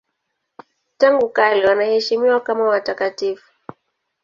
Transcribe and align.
Tangu 0.97 1.29
kale 1.29 1.65
wanaheshimiwa 1.65 2.39
kama 2.39 2.63
watakatifu. 2.63 3.51